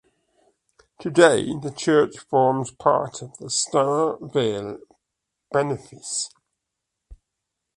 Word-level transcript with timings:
Today 0.99 1.53
the 1.61 1.69
church 1.69 2.17
forms 2.17 2.71
part 2.71 3.21
of 3.21 3.37
the 3.37 3.51
Stour 3.51 4.17
Vale 4.19 4.79
Benefice. 5.53 6.31